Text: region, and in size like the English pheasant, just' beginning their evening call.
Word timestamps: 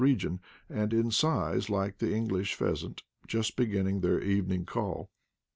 region, 0.01 0.39
and 0.67 0.93
in 0.95 1.11
size 1.11 1.69
like 1.69 1.99
the 1.99 2.11
English 2.11 2.55
pheasant, 2.55 3.03
just' 3.27 3.55
beginning 3.55 4.01
their 4.01 4.19
evening 4.19 4.65
call. 4.65 5.11